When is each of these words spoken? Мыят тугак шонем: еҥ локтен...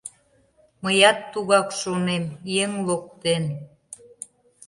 Мыят 0.83 1.19
тугак 1.31 1.67
шонем: 1.79 2.23
еҥ 2.63 2.71
локтен... 2.87 3.43